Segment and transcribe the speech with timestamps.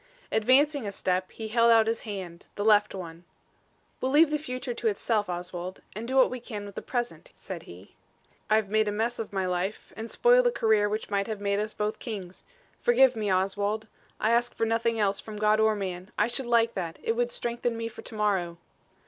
[0.31, 3.23] Advancing a step, he held out his hand the left one.
[4.01, 7.31] "We'll leave the future to itself, Oswald, and do what we can with the present,"
[7.35, 7.93] said he.
[8.49, 11.59] "I've made a mess of my life and spoiled a career which might have made
[11.59, 12.45] us both kings.
[12.79, 13.85] Forgive me, Oswald.
[14.19, 16.09] I ask for nothing else from God or man.
[16.17, 16.97] I should like that.
[17.03, 18.57] It would strengthen me for to morrow."